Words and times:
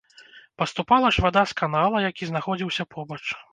Паступала 0.61 1.11
ж 1.17 1.25
вада 1.27 1.43
з 1.53 1.59
канала, 1.63 2.03
які 2.09 2.31
знаходзіўся 2.33 2.91
побач. 2.99 3.23